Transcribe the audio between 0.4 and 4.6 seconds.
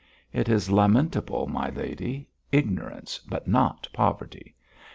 is lamentable, my lady, ignorance, but not poverty.